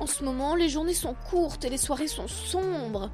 [0.00, 3.10] En ce moment, les journées sont courtes et les soirées sont sombres.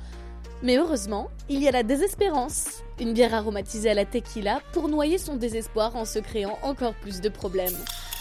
[0.62, 5.18] Mais heureusement, il y a la désespérance, une bière aromatisée à la tequila pour noyer
[5.18, 7.76] son désespoir en se créant encore plus de problèmes.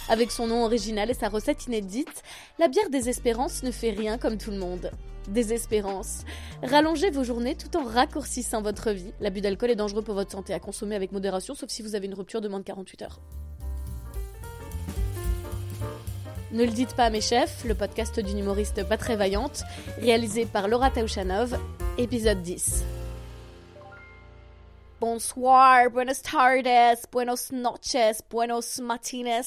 [0.10, 2.23] Avec son nom original et sa recette inédite,
[2.60, 4.91] la bière désespérance ne fait rien comme tout le monde.
[5.27, 6.23] Désespérance.
[6.61, 9.14] Rallongez vos journées tout en raccourcissant votre vie.
[9.21, 12.07] L'abus d'alcool est dangereux pour votre santé à consommer avec modération, sauf si vous avez
[12.07, 13.20] une rupture de moins de 48 heures.
[16.54, 19.63] Ne le dites pas à mes chefs, le podcast d'une humoriste pas très vaillante,
[19.99, 21.59] réalisé par Laura Taouchanov,
[21.98, 22.84] épisode 10.
[25.02, 29.41] Bonsoir, buenas tardes, buenos noches, buenos matines.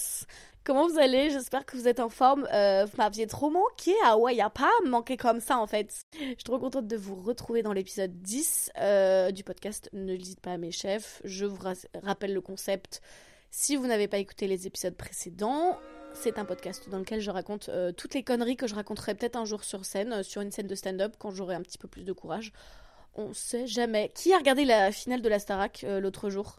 [0.65, 1.31] Comment vous allez?
[1.31, 2.49] J'espère que vous êtes en forme.
[2.53, 3.95] Euh, vous m'aviez trop manqué.
[4.05, 5.95] Ah ouais, y a pas à manquer comme ça en fait.
[6.19, 10.19] Je suis trop contente de vous retrouver dans l'épisode 10 euh, du podcast Ne le
[10.19, 11.23] dites pas à mes chefs.
[11.23, 11.61] Je vous
[12.03, 13.01] rappelle le concept.
[13.53, 15.79] Si vous n'avez pas écouté les épisodes précédents,
[16.17, 19.37] c'est un podcast dans lequel je raconte euh, toutes les conneries que je raconterai peut-être
[19.37, 21.89] un jour sur scène, euh, sur une scène de stand-up, quand j'aurai un petit peu
[21.89, 22.53] plus de courage.
[23.15, 24.11] On sait jamais.
[24.15, 26.59] Qui a regardé la finale de la Starac euh, l'autre jour?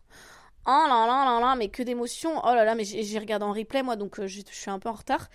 [0.66, 3.53] Oh là là là là, mais que d'émotions Oh là là, mais j'ai regardé en
[3.53, 5.30] replay moi, donc je suis un peu en retard.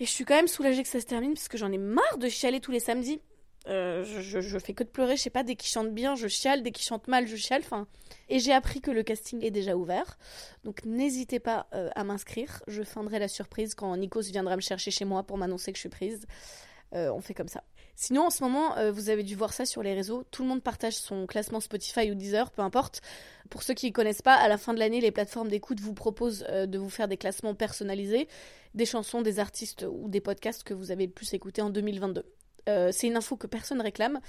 [0.00, 2.18] Et je suis quand même soulagée que ça se termine, parce que j'en ai marre
[2.18, 3.20] de chialer tous les samedis.
[3.68, 6.62] Euh, je, fais que de pleurer, je sais pas, dès qu'il chante bien, je chiale,
[6.62, 7.62] dès qu'il chante mal, je chiale.
[7.64, 7.86] Enfin,
[8.28, 10.18] et j'ai appris que le casting est déjà ouvert.
[10.64, 12.62] Donc n'hésitez pas euh, à m'inscrire.
[12.66, 15.82] Je feindrai la surprise quand Nikos viendra me chercher chez moi pour m'annoncer que je
[15.82, 16.26] suis prise.
[16.94, 17.62] Euh, on fait comme ça.
[17.94, 20.22] Sinon, en ce moment, vous avez dû voir ça sur les réseaux.
[20.30, 23.00] Tout le monde partage son classement Spotify ou Deezer, peu importe.
[23.50, 25.94] Pour ceux qui ne connaissent pas, à la fin de l'année, les plateformes d'écoute vous
[25.94, 28.28] proposent de vous faire des classements personnalisés
[28.74, 32.24] des chansons, des artistes ou des podcasts que vous avez le plus écoutés en 2022.
[32.68, 34.20] Euh, c'est une info que personne réclame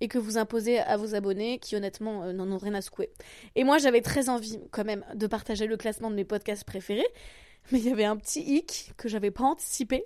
[0.00, 3.10] et que vous imposez à vos abonnés qui honnêtement euh, n'en ont rien à secouer.
[3.54, 7.08] Et moi j'avais très envie quand même de partager le classement de mes podcasts préférés,
[7.72, 10.04] mais il y avait un petit hic que j'avais pas anticipé.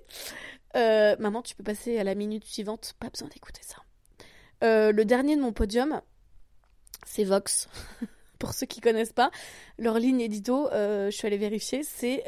[0.75, 3.77] Euh, maman, tu peux passer à la minute suivante, pas besoin d'écouter ça.
[4.61, 6.01] le dernier de mon podium,
[7.05, 7.69] c'est Vox.
[8.39, 9.31] Pour ceux qui connaissent pas,
[9.77, 12.25] leur ligne édito, je suis allée vérifier, c'est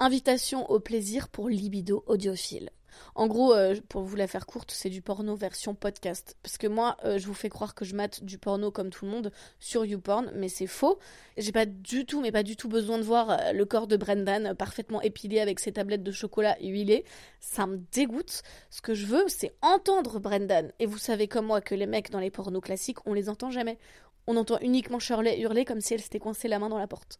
[0.00, 2.70] invitation au plaisir pour libido audiophile.
[3.14, 6.36] En gros, euh, pour vous la faire courte, c'est du porno version podcast.
[6.42, 9.04] Parce que moi, euh, je vous fais croire que je mate du porno comme tout
[9.04, 10.98] le monde sur YouPorn, mais c'est faux.
[11.36, 13.96] J'ai pas du tout, mais pas du tout besoin de voir euh, le corps de
[13.96, 17.04] Brendan parfaitement épilé avec ses tablettes de chocolat huilées.
[17.40, 18.42] Ça me dégoûte.
[18.70, 20.72] Ce que je veux, c'est entendre Brendan.
[20.78, 23.50] Et vous savez comme moi que les mecs dans les pornos classiques, on les entend
[23.50, 23.78] jamais.
[24.26, 27.18] On entend uniquement Shirley hurler comme si elle s'était coincée la main dans la porte.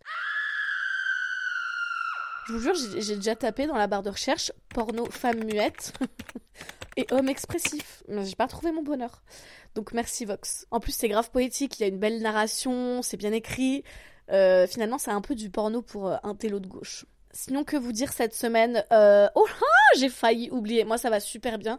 [2.46, 5.92] Je vous jure, j'ai déjà tapé dans la barre de recherche porno femme muette
[6.96, 8.04] et homme expressif.
[8.08, 9.22] Mais j'ai pas trouvé mon bonheur.
[9.74, 10.66] Donc merci Vox.
[10.70, 13.82] En plus, c'est grave poétique, il y a une belle narration, c'est bien écrit.
[14.30, 17.06] Euh, finalement, c'est un peu du porno pour euh, un télo de gauche.
[17.32, 19.28] Sinon, que vous dire cette semaine euh...
[19.34, 19.46] Oh
[19.96, 20.84] j'ai failli oublier.
[20.84, 21.78] Moi, ça va super bien.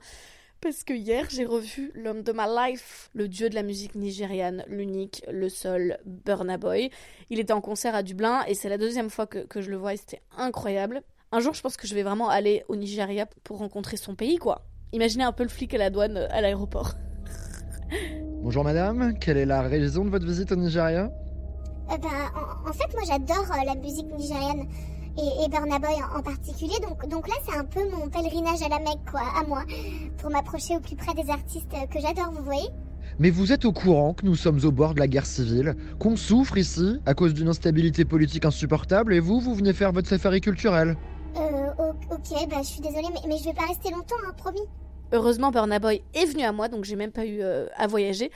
[0.59, 4.63] Parce que hier, j'ai revu l'homme de ma life, le dieu de la musique nigériane,
[4.67, 6.89] l'unique, le seul, Burna Boy.
[7.29, 9.77] Il était en concert à Dublin et c'est la deuxième fois que, que je le
[9.77, 11.03] vois et c'était incroyable.
[11.31, 14.37] Un jour, je pense que je vais vraiment aller au Nigeria pour rencontrer son pays,
[14.37, 14.63] quoi.
[14.93, 16.93] Imaginez un peu le flic à la douane euh, à l'aéroport.
[18.41, 21.11] Bonjour madame, quelle est la raison de votre visite au Nigeria?
[21.91, 22.09] Euh, ben,
[22.67, 24.67] en, fait, moi j'adore euh, la musique nigériane
[25.17, 26.75] et, et Burna Boy en, particulier.
[26.81, 29.63] Donc, donc là, c'est un peu mon pèlerinage à la Mecque, quoi, à moi,
[30.17, 32.69] pour m'approcher au plus près des artistes que j'adore, vous voyez
[33.19, 36.15] mais vous êtes au courant que nous sommes au bord de la guerre civile, qu'on
[36.15, 40.41] souffre ici à cause d'une instabilité politique insupportable, et vous, vous venez faire votre safari
[40.41, 40.95] culturel
[41.37, 41.69] Euh,
[42.11, 44.61] ok, bah je suis désolée, mais, mais je vais pas rester longtemps, hein, promis.
[45.13, 48.29] Heureusement, Burna Boy est venu à moi, donc j'ai même pas eu euh, à voyager.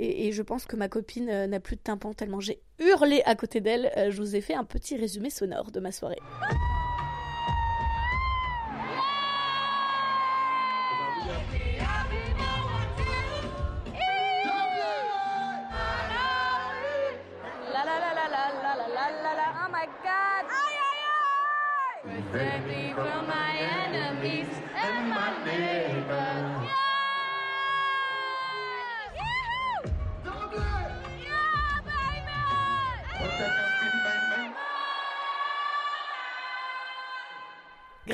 [0.00, 3.34] Et, je pense que ma copine euh, n'a plus de tympan tellement j'ai hurlé à
[3.34, 3.90] côté d'elle.
[3.96, 6.18] Euh, je vous ai fait un petit résumé sonore de ma soirée.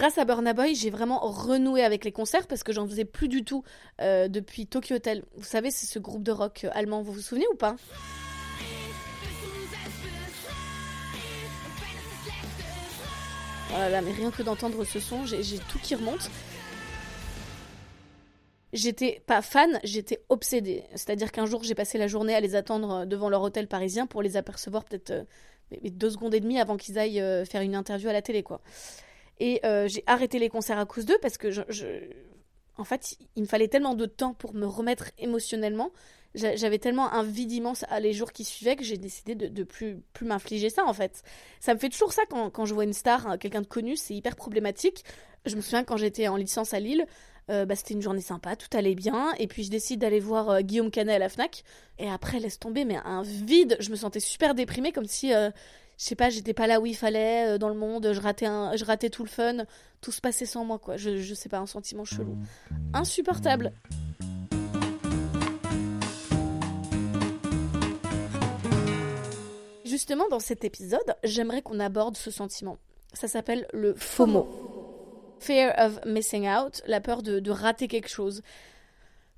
[0.04, 3.26] Grâce à Burna Boy, j'ai vraiment renoué avec les concerts parce que j'en faisais plus
[3.26, 3.64] du tout
[4.02, 5.24] euh, depuis Tokyo Hotel.
[5.34, 7.74] Vous savez, c'est ce groupe de rock euh, allemand, vous vous souvenez ou pas?
[13.70, 16.30] Oh là là, mais rien que d'entendre ce son, j'ai tout qui remonte.
[18.74, 20.84] J'étais pas fan, j'étais obsédée.
[20.90, 24.06] C'est-à-dire qu'un jour, j'ai passé la journée à les attendre euh, devant leur hôtel parisien
[24.06, 25.26] pour les apercevoir peut-être
[25.82, 28.60] deux secondes et demie avant qu'ils aillent faire une interview à la télé, quoi.
[29.40, 31.62] Et euh, j'ai arrêté les concerts à cause d'eux parce que je,
[32.76, 35.90] en fait, il me fallait tellement de temps pour me remettre émotionnellement.
[36.34, 39.98] J'avais tellement un vide immense à les jours qui suivaient que j'ai décidé de, plus,
[40.12, 41.22] plus m'infliger ça, en fait.
[41.60, 43.94] Ça me fait toujours ça quand, quand je vois une star, hein, quelqu'un de connu,
[43.94, 45.04] c'est hyper problématique.
[45.46, 47.06] Je me souviens quand j'étais en licence à Lille,
[47.50, 50.50] euh, bah, c'était une journée sympa, tout allait bien, et puis je décide d'aller voir
[50.50, 51.62] euh, Guillaume Canet à la Fnac,
[51.98, 55.32] et après, laisse tomber, mais un vide, je me sentais super déprimée, comme si,
[55.98, 58.84] je sais pas, j'étais pas là où il fallait dans le monde, je ratais, je
[58.84, 59.64] ratais tout le fun,
[60.00, 60.96] tout se passait sans moi, quoi.
[60.96, 62.36] Je, je sais pas, un sentiment chelou.
[62.92, 63.72] Insupportable.
[69.94, 72.78] Justement, dans cet épisode, j'aimerais qu'on aborde ce sentiment.
[73.12, 75.36] Ça s'appelle le FOMO.
[75.38, 78.42] Fear of missing out, la peur de, rater quelque chose.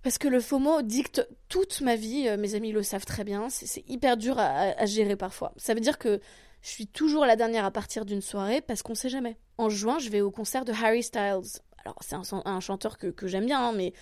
[0.03, 3.51] Parce que le FOMO dicte toute ma vie, euh, mes amis le savent très bien,
[3.51, 5.53] c'est hyper dur à, gérer parfois.
[5.59, 6.21] Ça veut dire que
[6.67, 9.37] je suis toujours la dernière à partir d'une soirée parce qu'on sait jamais.
[9.57, 11.61] En juin, je vais au concert de Harry Styles.
[11.79, 13.93] Alors, c'est un, chanteur que, j'aime bien, hein, mais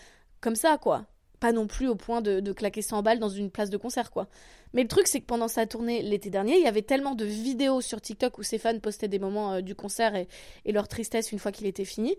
[0.40, 1.05] comme ça, quoi
[1.40, 4.28] pas non plus au point de, claquer 100 balles dans une place de concert, quoi.
[4.72, 7.26] Mais le truc, c'est que pendant sa tournée l'été dernier, il y avait tellement de
[7.26, 10.26] vidéos sur TikTok où ses fans postaient des moments euh, du concert et,
[10.64, 12.16] leur tristesse une fois qu'il était fini.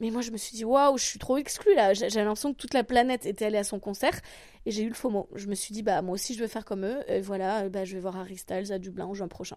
[0.00, 1.94] Mais moi, je me suis dit, waouh, je suis trop exclue là.
[1.94, 4.18] J'ai l'impression que toute la planète était allée à son concert
[4.66, 5.28] et j'ai eu le faux mot.
[5.36, 6.98] Je me suis dit, bah, moi aussi, je veux faire comme eux.
[7.06, 9.56] Et voilà, bah, je vais voir Harry Styles à Dublin en juin prochain.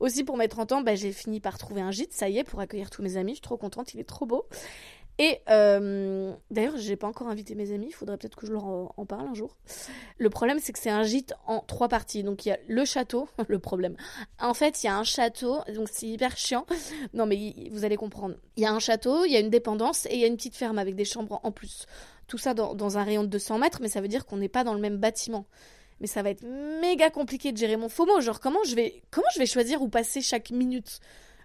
[0.00, 2.44] Aussi, pour mes 30 ans, bah, j'ai fini par trouver un gîte, ça y est,
[2.44, 3.32] pour accueillir tous mes amis.
[3.32, 4.46] Je suis trop contente, il est trop beau.
[5.18, 8.64] Et euh, d'ailleurs, j'ai pas encore invité mes amis, il faudrait peut-être que je leur
[8.66, 9.56] en, parle un jour.
[10.18, 12.22] Le problème, c'est que c'est un gîte en trois parties.
[12.22, 13.96] Donc il y a le château, le problème.
[14.38, 16.66] En fait, il y a un château, donc c'est hyper chiant.
[17.14, 18.34] Non, mais vous allez comprendre.
[18.56, 20.36] Il y a un château, il y a une dépendance et il y a une
[20.36, 21.86] petite ferme avec des chambres en plus.
[22.26, 24.64] Tout ça dans un rayon de 200 mètres, mais ça veut dire qu'on n'est pas
[24.64, 25.46] dans le même bâtiment.
[26.00, 28.20] Mais ça va être méga compliqué de gérer mon FOMO.
[28.20, 29.02] Genre, comment je vais,
[29.34, 31.00] je vais choisir où passer chaque minute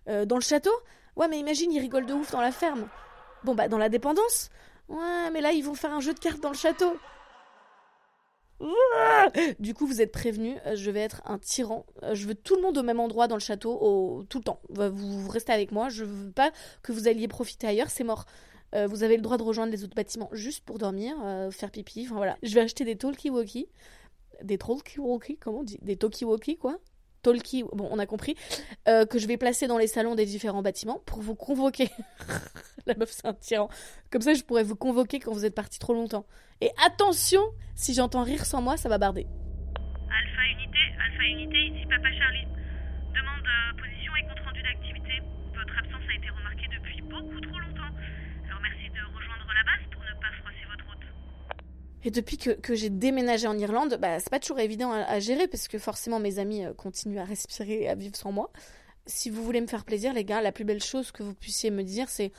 [0.09, 0.71] euh, Dans le château?
[1.15, 2.87] Ouais, mais imagine, ils rigolent de ouf dans la ferme.
[3.43, 4.49] Bon, bah, dans la dépendance?
[4.89, 6.97] Ouais, mais là, ils vont faire un jeu de cartes dans le château.
[9.59, 11.85] Du coup, vous êtes prévenus, euh, je vais être un tyran.
[12.03, 14.23] Euh, je veux tout le monde au même endroit dans le château, au...
[14.29, 14.59] tout le temps.
[14.69, 16.51] Vous, restez avec moi, je veux pas
[16.83, 18.25] que vous alliez profiter ailleurs, c'est mort.
[18.87, 21.13] Vous avez le droit de rejoindre les autres bâtiments juste pour dormir,
[21.51, 22.37] faire pipi, enfin voilà.
[22.41, 23.67] Je vais acheter des talkie-walkie.
[24.43, 25.79] Des talkie-walkie, comment on dit?
[25.81, 26.77] Des talkie-walkie, quoi?
[27.21, 28.35] Talkie, bon, on a compris,
[28.87, 31.89] euh, que je vais placer dans les salons des différents bâtiments pour vous convoquer.
[32.87, 33.69] La meuf, c'est un tyran.
[34.09, 36.25] Comme ça, je pourrais vous convoquer quand vous êtes parti trop longtemps.
[36.61, 37.41] Et attention,
[37.75, 39.27] si j'entends rire sans moi, ça va barder.
[40.09, 42.47] Alpha Unité, Alpha Unité, ici Papa Charlie.
[43.13, 45.21] Demande euh, position et compte rendu d'activité.
[45.53, 47.93] Votre absence a été remarquée depuis beaucoup trop longtemps.
[48.49, 50.60] Alors merci de rejoindre la base pour ne pas froisser.
[52.03, 55.47] Et depuis que, que j'ai déménagé en Irlande, bah, c'est pas toujours évident à, gérer
[55.47, 58.51] parce que forcément mes amis euh, continuent à respirer et à vivre sans moi.
[59.05, 61.69] Si vous voulez me faire plaisir, les gars, la plus belle chose que vous puissiez
[61.71, 62.31] me dire, c'est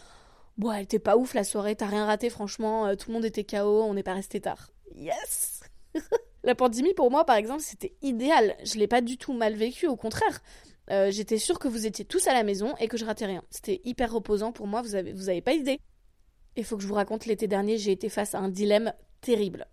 [0.58, 3.24] Bon, elle était pas ouf la soirée, t'as rien raté, franchement, euh, tout le monde
[3.24, 4.70] était KO, on n'est pas resté tard.
[4.94, 5.60] Yes
[6.44, 8.56] La pandémie, pour moi, par exemple, c'était idéal.
[8.64, 10.42] Je l'ai pas du tout mal vécu, au contraire.
[10.90, 13.44] Euh, j'étais sûre que vous étiez tous à la maison et que je ratais rien.
[13.48, 15.78] C'était hyper reposant pour moi, vous avez, vous avez pas idée.
[16.56, 19.66] Il faut que je vous raconte, l'été dernier, j'ai été face à un dilemme terrible.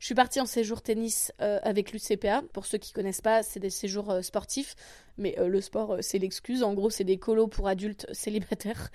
[0.00, 2.42] Je suis partie en séjour tennis euh, avec l'UCPA.
[2.52, 4.74] Pour ceux qui connaissent pas, c'est des séjours euh, sportifs,
[5.16, 6.62] mais euh, le sport, c'est l'excuse.
[6.62, 8.90] En gros, c'est des colos pour adultes célibataires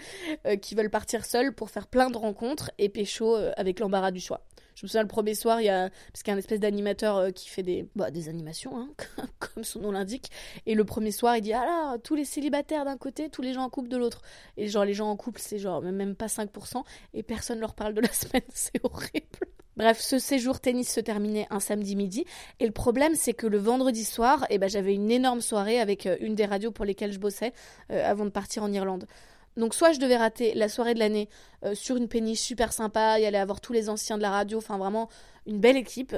[0.61, 4.45] qui veulent partir seuls pour faire plein de rencontres et pécho avec l'embarras du choix.
[4.75, 6.61] Je me souviens le premier soir, il y a parce qu'il y a un espèce
[6.61, 8.89] d'animateur qui fait des bah, des animations, hein,
[9.39, 10.31] comme son nom l'indique.
[10.65, 13.53] Et le premier soir, il dit ah là, tous les célibataires d'un côté, tous les
[13.53, 14.21] gens en couple de l'autre.
[14.55, 17.93] Et genre les gens en couple, c'est genre même pas 5% et personne leur parle
[17.93, 19.49] de la semaine, c'est horrible.
[19.79, 22.25] Bref, ce séjour tennis se terminait un samedi midi.
[22.59, 26.05] Et le problème, c'est que le vendredi soir, eh ben, j'avais une énorme soirée avec
[26.05, 27.53] euh, une des radios pour lesquelles je bossais
[27.89, 29.07] euh, avant de partir en Irlande.
[29.55, 31.29] Donc soit je devais rater la soirée de l'année
[31.63, 34.57] euh, sur une péniche super sympa, y aller avoir tous les anciens de la radio,
[34.57, 35.07] enfin vraiment
[35.45, 36.13] une belle équipe.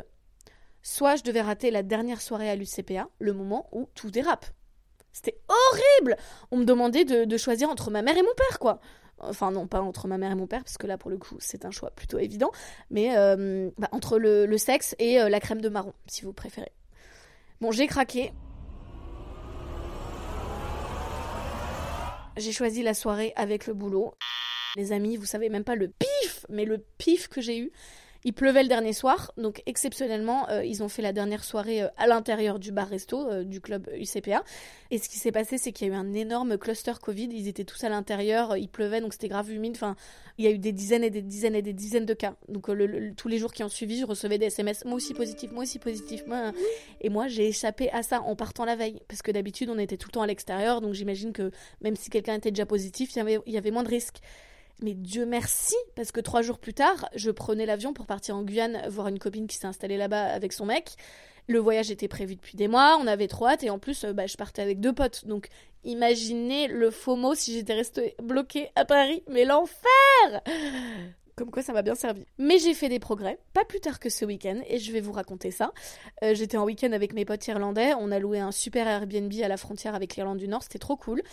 [0.81, 4.47] Soit je devais rater la dernière soirée à l'UCPA, le moment où tout dérape.
[5.11, 6.17] C'était horrible
[6.49, 8.79] On me demandait de, de, choisir entre ma mère et mon père, quoi.
[9.23, 11.35] Enfin, non, pas entre ma mère et mon père, parce que là, pour le coup,
[11.39, 12.51] c'est un choix plutôt évident.
[12.89, 16.71] Mais euh, bah, entre le, sexe et euh, la crème de marron, si vous préférez.
[17.59, 18.31] Bon, j'ai craqué.
[22.37, 24.13] J'ai choisi la soirée avec le boulot.
[24.75, 27.71] Les amis, vous savez même pas le pif, mais le pif que j'ai eu.
[28.23, 31.87] Il pleuvait le dernier soir, donc exceptionnellement, euh, ils ont fait la dernière soirée euh,
[31.97, 34.43] à l'intérieur du bar-resto euh, du club UCPA.
[34.91, 37.29] Et ce qui s'est passé, c'est qu'il y a eu un énorme cluster Covid.
[37.31, 39.73] Ils étaient tous à l'intérieur, il pleuvait, donc c'était grave humide.
[39.75, 39.95] Enfin,
[40.37, 42.35] il y a eu des dizaines et des dizaines et des dizaines de cas.
[42.47, 42.69] Donc
[43.17, 45.79] tous les jours qui ont suivi, je recevais des SMS, moi aussi positif, moi aussi
[45.79, 46.23] positif.
[46.27, 46.51] Moi...
[46.99, 49.97] Et moi, j'ai échappé à ça en partant la veille, parce que d'habitude, on était
[49.97, 51.51] tout le temps à l'extérieur, donc j'imagine que
[51.81, 54.21] même si quelqu'un était déjà positif, il y avait moins de risques.
[54.81, 58.41] Mais Dieu merci, parce que trois jours plus tard, je prenais l'avion pour partir en
[58.41, 60.95] Guyane voir une copine qui s'est installée là-bas avec son mec.
[61.47, 64.13] Le voyage était prévu depuis des mois, on avait trop hâte et en plus, euh,
[64.13, 65.25] bah, je partais avec deux potes.
[65.25, 65.49] Donc
[65.83, 69.23] imaginez le faux mot si j'étais restée bloquée à Paris.
[69.29, 70.41] Mais l'enfer
[71.35, 72.23] comme quoi ça m'a bien servi.
[72.37, 75.11] Mais j'ai fait des progrès, pas plus tard que ce week-end, et je vais vous
[75.11, 75.71] raconter ça.
[76.23, 79.47] Euh, j'étais en week-end avec mes potes irlandais, on a loué un super Airbnb à
[79.47, 81.23] la frontière avec l'Irlande du Nord, c'était trop cool.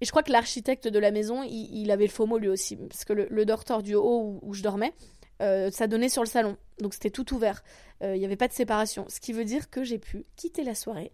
[0.00, 2.76] Et je crois que l'architecte de la maison, il, avait le faux mot lui aussi,
[2.76, 4.92] parce que le, dortoir du haut où, je dormais,
[5.40, 7.62] euh, ça donnait sur le salon, donc c'était tout ouvert.
[8.02, 10.64] Euh, il n'y avait pas de séparation, ce qui veut dire que j'ai pu quitter
[10.64, 11.12] la soirée,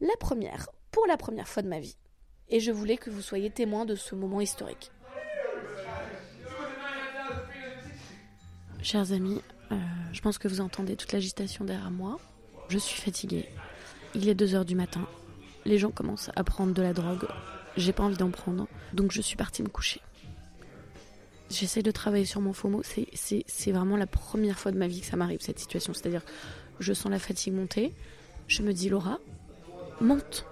[0.00, 1.96] la première, pour la première fois de ma vie.
[2.48, 4.90] Et je voulais que vous soyez témoins de ce moment historique.
[8.82, 9.40] Chers amis,
[9.72, 9.76] euh,
[10.12, 12.18] je pense que vous entendez toute l'agitation derrière moi.
[12.68, 13.48] Je suis fatiguée.
[14.14, 15.06] Il est 2 heures du matin.
[15.64, 17.26] Les gens commencent à prendre de la drogue.
[17.76, 20.00] J'ai pas envie d'en prendre, donc je suis partie me coucher.
[21.50, 22.82] J'essaie de travailler sur mon FOMO.
[22.82, 25.92] C'est vraiment la première fois de ma vie que ça m'arrive, cette situation.
[25.92, 26.22] C'est-à-dire,
[26.80, 27.92] je sens la fatigue monter.
[28.48, 29.18] Je me dis, Laura,
[30.00, 30.46] monte.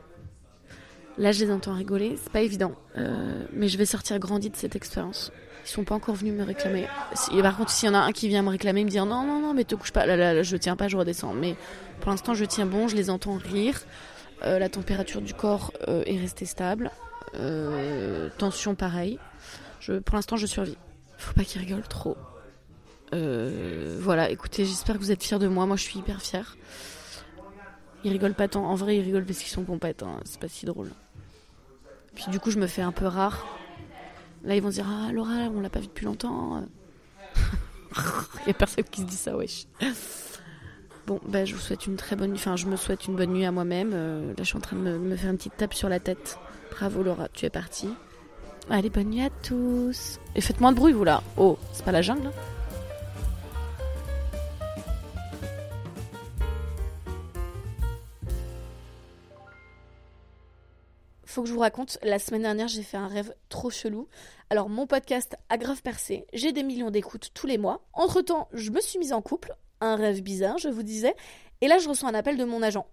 [1.18, 2.16] Là, je les entends rigoler.
[2.22, 2.72] C'est pas évident.
[2.96, 5.32] Euh, mais je vais sortir grandi de cette expérience.
[5.64, 6.86] Ils sont pas encore venus me réclamer.
[7.42, 9.40] Par contre, s'il y en a un qui vient me réclamer, me dire non, non,
[9.40, 11.34] non, mais te couche pas, là, là, je tiens pas, je redescends.
[11.34, 11.56] Mais
[12.00, 13.80] pour l'instant, je tiens bon, je les entends rire.
[14.44, 16.90] Euh, la température du corps euh, est restée stable.
[17.34, 19.18] Euh, tension pareil.
[19.80, 20.76] Je, pour l'instant, je survis.
[21.18, 22.16] Faut pas qu'ils rigolent trop.
[23.12, 25.66] voilà, écoutez, j'espère que vous êtes fiers de moi.
[25.66, 26.56] Moi, je suis hyper fière.
[28.04, 28.64] Ils rigolent pas tant.
[28.64, 30.02] En vrai, ils rigolent parce qu'ils sont pompettes.
[30.02, 30.18] Hein.
[30.24, 30.90] C'est pas si drôle.
[32.14, 33.46] Puis du coup, je me fais un peu rare.
[34.44, 36.64] Là, ils vont dire Ah, Laura, on l'a pas vu depuis longtemps.
[37.36, 39.66] Il y a personne qui se dit ça, wesh.
[41.06, 42.38] Bon, ben, je vous souhaite une très bonne nuit.
[42.38, 43.90] Enfin, je me souhaite une bonne nuit à moi-même.
[43.92, 46.38] Euh, là, je suis en train de me, faire une petite tape sur la tête.
[46.70, 47.88] Bravo, Laura, tu es partie.
[48.70, 50.20] Allez, bonne nuit à tous.
[50.36, 51.22] Et faites moins de bruit, vous là.
[51.36, 52.32] Oh, c'est pas la jungle, hein
[61.32, 64.06] faut que je vous raconte, la semaine dernière, j'ai fait un rêve trop chelou.
[64.50, 67.80] Alors, mon podcast a grave percé, j'ai des millions d'écoutes tous les mois.
[67.94, 71.14] Entre-temps, je me suis mise en couple, un rêve bizarre, je vous disais,
[71.60, 72.86] et là, je reçois un appel de mon agent.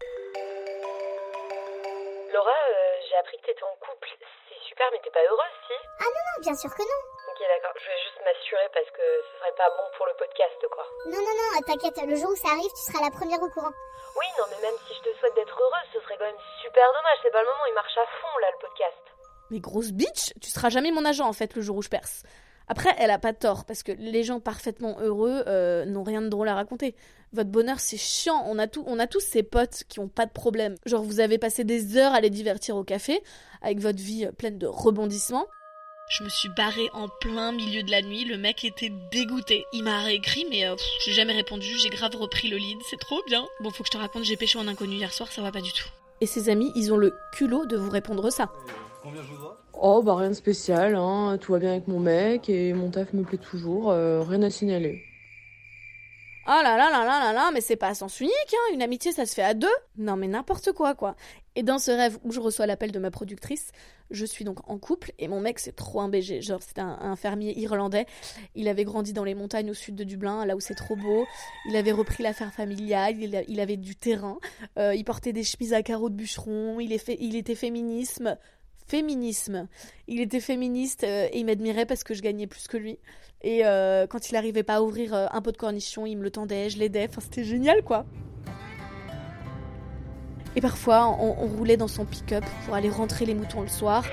[2.33, 4.09] Laura, euh, j'ai appris que t'étais en couple.
[4.49, 6.99] C'est super, mais t'es pas heureuse, si Ah non, non, bien sûr que non.
[7.29, 10.59] Ok, d'accord, je vais juste m'assurer parce que ce serait pas bon pour le podcast,
[10.69, 10.85] quoi.
[11.05, 13.73] Non, non, non, t'inquiète, le jour où ça arrive, tu seras la première au courant.
[14.17, 16.85] Oui, non, mais même si je te souhaite d'être heureuse, ce serait quand même super
[16.89, 17.17] dommage.
[17.21, 19.03] C'est pas le moment, il marche à fond là le podcast.
[19.49, 22.23] Mais grosse bitch, tu seras jamais mon agent en fait le jour où je perce.
[22.69, 26.29] Après, elle a pas tort, parce que les gens parfaitement heureux euh, n'ont rien de
[26.29, 26.95] drôle à raconter.
[27.33, 28.43] Votre bonheur, c'est chiant.
[28.47, 30.75] On a, tout, on a tous ces potes qui ont pas de problème.
[30.85, 33.21] Genre, vous avez passé des heures à les divertir au café,
[33.63, 35.47] avec votre vie pleine de rebondissements.
[36.09, 39.65] Je me suis barrée en plein milieu de la nuit, le mec était dégoûté.
[39.73, 43.21] Il m'a réécrit, mais euh, j'ai jamais répondu, j'ai grave repris le lead, c'est trop
[43.27, 43.47] bien.
[43.61, 45.61] Bon, faut que je te raconte, j'ai pêché en inconnu hier soir, ça va pas
[45.61, 45.87] du tout.
[46.21, 48.51] Et ses amis, ils ont le culot de vous répondre ça.
[49.01, 51.37] Combien je vous dois Oh, bah rien de spécial, hein.
[51.39, 54.49] tout va bien avec mon mec et mon taf me plaît toujours, euh, rien à
[54.49, 55.03] signaler.
[56.47, 58.73] Oh là là là là là là, mais c'est pas à sens unique, hein.
[58.73, 59.67] Une amitié, ça se fait à deux.
[59.97, 61.15] Non, mais n'importe quoi, quoi.
[61.55, 63.71] Et dans ce rêve où je reçois l'appel de ma productrice,
[64.09, 66.41] je suis donc en couple et mon mec, c'est trop un BG.
[66.41, 68.07] Genre, c'est un, fermier irlandais.
[68.55, 71.27] Il avait grandi dans les montagnes au sud de Dublin, là où c'est trop beau.
[71.67, 73.15] Il avait repris l'affaire familiale.
[73.19, 74.39] Il, avait du terrain.
[74.79, 76.79] Euh, il portait des chemises à carreaux de bûcheron.
[76.79, 78.37] Il, est fait, il était féminisme
[78.89, 79.67] féminisme.
[80.07, 82.97] Il était féministe euh, et il m'admirait parce que je gagnais plus que lui.
[83.41, 86.23] Et euh, quand il n'arrivait pas à ouvrir euh, un pot de cornichon, il me
[86.23, 87.07] le tendait, je l'aidais.
[87.09, 88.05] Enfin, c'était génial, quoi.
[90.55, 94.03] Et parfois, on, roulait dans son pick-up pour aller rentrer les moutons le soir,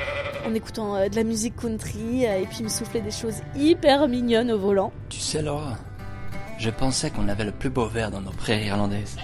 [0.45, 4.53] en écoutant de la musique country, et puis il me soufflait des choses hyper mignonnes
[4.53, 4.93] au volant.
[5.09, 5.79] Tu sais, Laura,
[6.59, 9.17] je pensais qu'on avait le plus beau verre dans nos prairies irlandaises.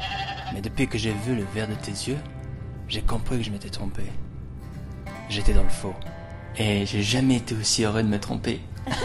[0.55, 2.19] Mais depuis que j'ai vu le verre de tes yeux,
[2.89, 4.05] j'ai compris que je m'étais trompé
[5.33, 5.95] j'étais dans le faux.
[6.59, 8.61] Et j'ai jamais été aussi heureux de me tromper.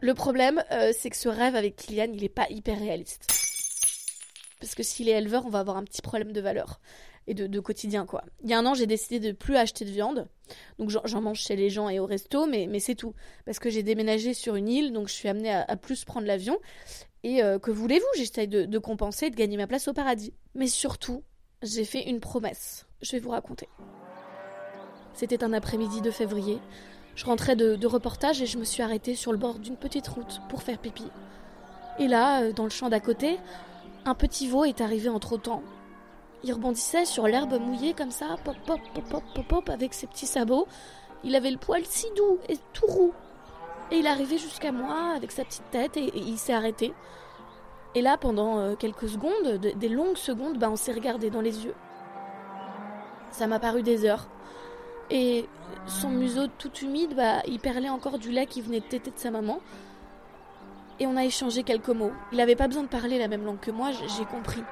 [0.00, 3.26] Le problème, euh, c'est que ce rêve avec Kylian, il est pas hyper réaliste.
[4.60, 6.80] Parce que s'il est éleveur, on va avoir un petit problème de valeur
[7.28, 8.22] et de, quotidien, quoi.
[8.44, 10.28] Il y a un an, j'ai décidé de plus acheter de viande.
[10.78, 13.14] Donc j'en mange chez les gens et au resto, mais, mais c'est tout.
[13.44, 16.58] Parce que j'ai déménagé sur une île, donc je suis amenée à, plus prendre l'avion.
[17.24, 18.06] Et euh, que voulez-vous?
[18.16, 20.34] J'essaye de, de compenser, de gagner ma place au paradis.
[20.54, 21.24] Mais surtout,
[21.62, 22.86] j'ai fait une promesse.
[23.02, 23.68] Je vais vous raconter.
[25.14, 26.58] C'était un après-midi de février.
[27.14, 30.40] Je rentrais de, reportage et je me suis arrêtée sur le bord d'une petite route
[30.48, 31.06] pour faire pipi.
[31.98, 33.38] Et là, euh, dans le champ d'à côté,
[34.04, 35.62] un petit veau est arrivé en trottant.
[36.44, 40.06] Il rebondissait sur l'herbe mouillée comme ça, pop pop pop pop pop pop avec ses
[40.06, 40.68] petits sabots.
[41.24, 43.14] Il avait le poil si doux et tout roux.
[43.90, 46.92] Et il arrivait jusqu'à moi avec sa petite tête et, et il s'est arrêté.
[47.94, 51.40] Et là, pendant euh, quelques secondes, de- des longues secondes, bah, on s'est regardé dans
[51.40, 51.74] les yeux.
[53.30, 54.26] Ça m'a paru des heures.
[55.10, 55.48] Et
[55.86, 59.30] son museau tout humide, bah, il perlait encore du lait qui venait de de sa
[59.30, 59.60] maman.
[60.98, 62.12] Et on a échangé quelques mots.
[62.32, 64.62] Il avait pas besoin de parler la même langue que moi, j'ai compris.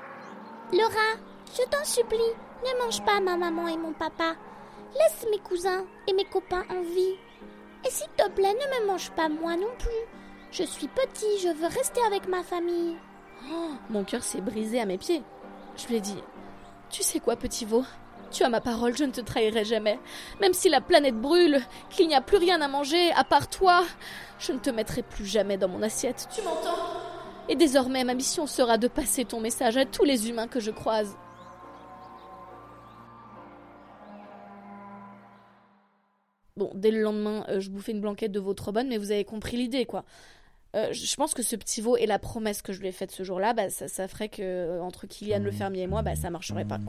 [0.73, 1.19] Laura,
[1.53, 2.19] je t'en supplie,
[2.65, 4.35] ne mange pas ma maman et mon papa.
[4.95, 7.17] Laisse mes cousins et mes copains en vie.
[7.87, 10.24] Et s'il te plaît, ne me mange pas moi non plus.
[10.57, 12.95] Je suis petit, je veux rester avec ma famille.
[13.51, 15.25] Oh, mon cœur s'est brisé à mes pieds.
[15.77, 16.23] Je lui ai dit
[16.91, 17.85] Tu sais quoi, petit veau?
[18.31, 19.99] Tu as ma parole, je ne te trahirai jamais.
[20.41, 23.83] Même si la planète brûle, qu'il n'y a plus rien à manger à part toi,
[24.39, 26.29] je ne te mettrai plus jamais dans mon assiette.
[26.33, 26.79] Tu m'entends?
[27.49, 30.71] Et désormais, ma mission sera de passer ton message à tous les humains que je
[30.71, 31.17] croise.
[36.57, 39.11] Bon, dès le lendemain, euh, je bouffais une blanquette de veau trop bonne, mais vous
[39.11, 40.05] avez compris l'idée, quoi.
[40.75, 43.13] Euh, je pense que ce petit veau et la promesse que je lui ai faite
[43.13, 46.31] ce jour-là, bah, ça, ferait que euh, entre Kylian le fermier et moi, bah, ça
[46.31, 46.81] marcherait pas.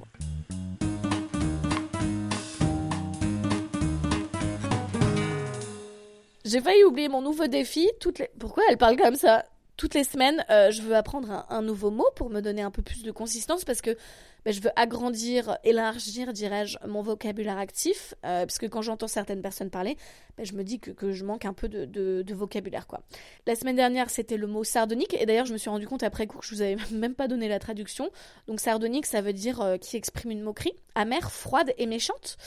[6.45, 7.89] J'ai failli oublier mon nouveau défi.
[7.99, 8.29] Toutes les...
[8.39, 9.43] Pourquoi elle parle comme ça?
[9.77, 12.81] Toutes les semaines, euh, je veux apprendre un, nouveau mot pour me donner un peu
[12.81, 13.97] plus de consistance parce que
[14.45, 18.13] bah, je veux agrandir, élargir, dirais-je, mon vocabulaire actif.
[18.23, 19.97] euh, parce que quand j'entends certaines personnes parler,
[20.37, 23.01] bah, je me dis que, je manque un peu de, vocabulaire quoi.
[23.47, 25.15] La semaine dernière, c'était le mot sardonique.
[25.19, 27.27] Et d'ailleurs, je me suis rendu compte après coup que je vous avais même pas
[27.27, 28.11] donné la traduction.
[28.47, 32.37] Donc, sardonique, ça veut dire euh, qui exprime une moquerie, amère, froide et méchante.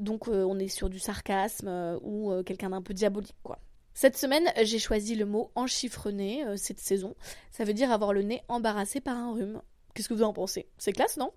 [0.00, 3.58] Donc, euh, on est sur du sarcasme ou quelqu'un d'un peu diabolique, quoi.
[3.98, 7.16] Cette semaine, j'ai choisi le mot enchiffrené euh, cette saison.
[7.50, 9.60] Ça veut dire avoir le nez embarrassé par un rhume.
[9.92, 10.68] Qu'est-ce que vous en pensez?
[10.78, 11.32] C'est classe, non?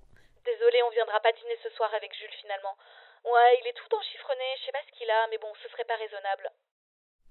[0.46, 2.76] Désolée, on viendra pas dîner ce soir avec Jules finalement.
[3.26, 5.86] Ouais, il est tout enchiffronné, je sais pas ce qu'il a, mais bon, ce serait
[5.86, 6.52] pas raisonnable.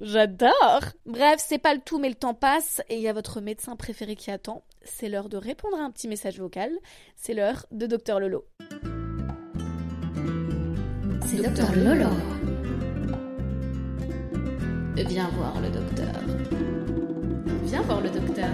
[0.01, 3.41] J'adore Bref, c'est pas le tout, mais le temps passe et il y a votre
[3.41, 4.65] médecin préféré qui attend.
[4.83, 6.73] C'est l'heure de répondre à un petit message vocal.
[7.15, 8.49] C'est l'heure de Docteur Lolo.
[11.25, 12.40] C'est Docteur Lolo.
[15.09, 16.13] Viens voir le docteur.
[17.65, 18.51] Viens voir le docteur.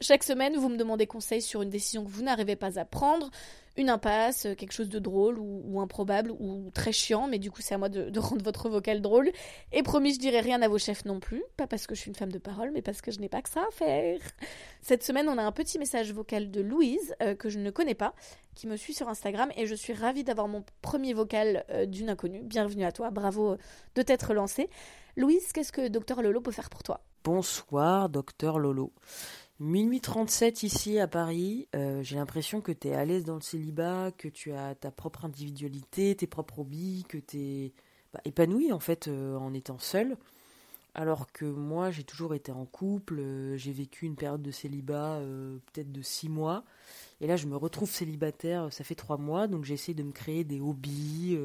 [0.00, 3.30] Chaque semaine, vous me demandez conseil sur une décision que vous n'arrivez pas à prendre,
[3.76, 7.74] une impasse, quelque chose de drôle ou, improbable ou très chiant, mais du coup c'est
[7.74, 9.30] à moi de, de rendre votre vocal drôle.
[9.72, 12.08] Et promis, je dirai rien à vos chefs non plus, pas parce que je suis
[12.08, 14.20] une femme de parole, mais parce que je n'ai pas que ça à faire.
[14.80, 17.94] Cette semaine, on a un petit message vocal de Louise, euh, que je ne connais
[17.94, 18.14] pas,
[18.54, 22.08] qui me suit sur Instagram, et je suis ravie d'avoir mon premier vocal euh, d'une
[22.10, 22.42] inconnue.
[22.42, 23.56] Bienvenue à toi, bravo euh,
[23.94, 24.68] de t'être lancée.
[25.16, 27.00] Louise, qu'est-ce que Docteur Lolo peut faire pour toi?
[27.24, 28.92] Bonsoir, docteur Lolo.
[29.58, 31.68] Minuit 37 ici à Paris.
[31.74, 34.90] Euh, J'ai l'impression que tu es à l'aise dans le célibat, que tu as ta
[34.90, 37.72] propre individualité, tes propres hobbies, que tu es
[38.24, 40.16] épanoui en fait euh, en étant seul.
[40.94, 45.20] Alors que moi, j'ai toujours été en couple, euh, j'ai vécu une période de célibat
[45.72, 46.64] peut-être de six mois.
[47.20, 50.42] Et là, je me retrouve célibataire, ça fait trois mois, donc j'essaie de me créer
[50.42, 51.38] des hobbies,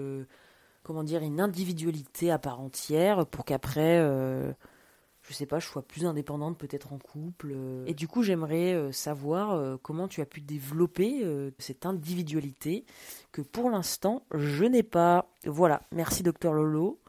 [0.85, 4.53] comment dire, une individualité à part entière pour qu'après, euh,
[5.23, 7.53] je sais pas, je sois plus indépendante peut-être en couple.
[7.55, 7.83] euh.
[7.87, 11.25] Et du coup, j'aimerais euh, savoir comment tu as pu développer
[11.57, 12.85] cette individualité
[13.31, 15.33] que pour l'instant, je n'ai pas.
[15.45, 17.01] Voilà, merci docteur Lolo.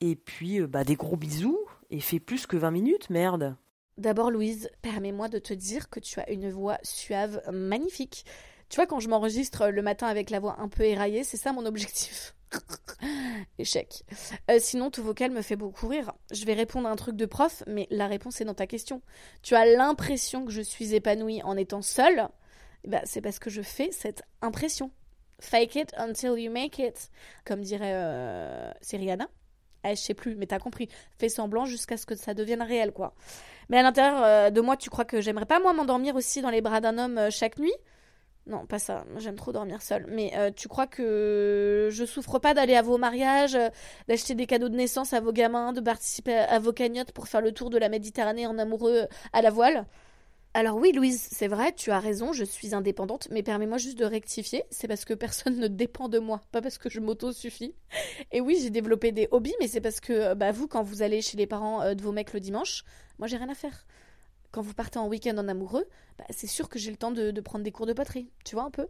[0.00, 1.58] Et puis, bah, des gros bisous
[1.90, 3.56] et fais plus que 20 minutes, merde.
[3.96, 8.24] D'abord, Louise, permets-moi de te dire que tu as une voix suave magnifique.
[8.68, 11.52] Tu vois, quand je m'enregistre le matin avec la voix un peu éraillée, c'est ça
[11.52, 12.34] mon objectif.
[13.58, 14.04] Échec.
[14.50, 16.12] Euh, sinon, tout vocal me fait beaucoup rire.
[16.30, 19.02] Je vais répondre à un truc de prof, mais la réponse est dans ta question.
[19.42, 22.28] Tu as l'impression que je suis épanouie en étant seule.
[22.86, 24.90] Ben, c'est parce que je fais cette impression.
[25.40, 27.10] Fake it until you make it.
[27.44, 28.72] Comme dirait euh.
[29.86, 30.88] Eh, je sais plus, mais t'as compris.
[31.18, 33.14] Fais semblant jusqu'à ce que ça devienne réel, quoi.
[33.68, 36.50] Mais à l'intérieur euh, de moi, tu crois que j'aimerais pas, moi, m'endormir aussi dans
[36.50, 37.74] les bras d'un homme euh, chaque nuit?
[38.46, 39.04] Non, pas ça.
[39.16, 40.06] J'aime trop dormir seule.
[40.08, 43.70] Mais euh, tu crois que je souffre pas d'aller à vos mariages, euh,
[44.06, 47.40] d'acheter des cadeaux de naissance à vos gamins, de participer à vos cagnottes pour faire
[47.40, 49.86] le tour de la Méditerranée en amoureux euh, à la voile?
[50.56, 54.04] Alors oui, Louise, c'est vrai, tu as raison, je suis indépendante, mais permets-moi juste de
[54.04, 57.74] rectifier, c'est parce que personne ne dépend de moi, pas parce que je m'auto-suffis.
[58.30, 61.22] Et oui, j'ai développé des hobbies, mais c'est parce que bah, vous, quand vous allez
[61.22, 62.84] chez les parents euh, de vos mecs le dimanche,
[63.18, 63.84] moi j'ai rien à faire.
[64.54, 65.84] Quand vous partez en week-end en amoureux,
[66.16, 68.62] bah, c'est sûr que j'ai le temps de, prendre des cours de poterie, tu vois
[68.62, 68.86] un peu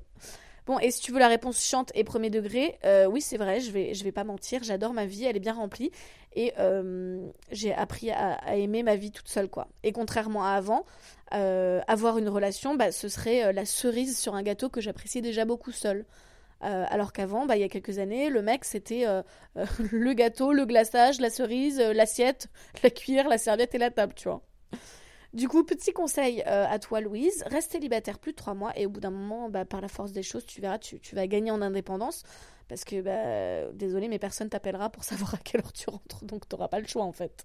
[0.66, 3.60] Bon, et si tu veux la réponse chiante et premier degré, euh, oui, c'est vrai,
[3.60, 5.90] je vais, je vais pas mentir, j'adore ma vie, elle est bien remplie.
[6.34, 9.68] Et euh, j'ai appris à, aimer ma vie toute seule, quoi.
[9.84, 10.84] Et contrairement à avant,
[11.32, 15.46] euh, avoir une relation, bah, ce serait la cerise sur un gâteau que j'apprécie déjà
[15.46, 16.04] beaucoup seule.
[16.60, 19.06] Alors qu'avant, bah, il y a quelques années, le mec, c'était
[19.92, 22.48] le gâteau, le glaçage, la cerise, l'assiette,
[22.82, 24.42] la cuillère, la serviette et la table, tu vois.
[25.34, 28.86] Du coup, petit conseil euh, à toi, Louise, reste célibataire plus de trois mois et
[28.86, 31.26] au bout d'un moment, bah, par la force des choses, tu verras, tu, tu vas
[31.26, 32.22] gagner en indépendance.
[32.68, 36.48] Parce que, bah, désolé, mais personne t'appellera pour savoir à quelle heure tu rentres, donc
[36.48, 37.44] t'auras pas le choix en fait.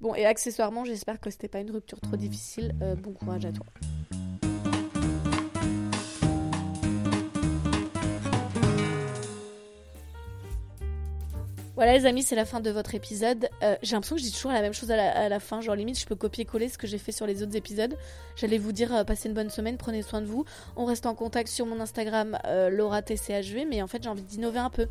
[0.00, 2.74] Bon, et accessoirement, j'espère que c'était pas une rupture trop difficile.
[2.82, 3.66] Euh, bon courage à toi.
[11.82, 13.48] Voilà les amis, c'est la fin de votre épisode.
[13.64, 15.98] Euh, j'ai l'impression que je dis toujours la même chose à la, fin, genre limite
[15.98, 17.96] je peux copier-coller ce que j'ai fait sur les autres épisodes.
[18.36, 20.44] J'allais vous dire euh, passez une bonne semaine, prenez soin de vous.
[20.76, 24.60] On reste en contact sur mon Instagram euh, LauraTCHV, mais en fait j'ai envie d'innover
[24.60, 24.86] un peu.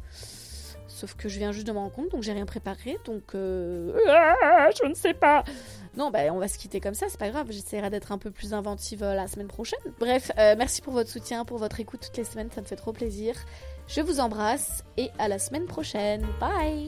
[1.01, 3.91] Sauf que je viens juste de me rendre compte, donc j'ai rien préparé, donc euh,
[4.07, 5.43] ah, je ne sais pas.
[5.97, 7.47] Non, bah on va se quitter comme ça, c'est pas grave.
[7.49, 9.79] J'essaierai d'être un peu plus inventive euh, la semaine prochaine.
[9.99, 12.75] Bref, euh, merci pour votre soutien, pour votre écoute toutes les semaines, ça me fait
[12.75, 13.33] trop plaisir.
[13.87, 16.23] Je vous embrasse et à la semaine prochaine.
[16.39, 16.87] Bye